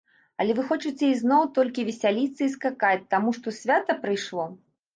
[0.43, 4.51] Але вы хочаце ізноў толькі весяліцца і скакаць таму што свята прыйшло?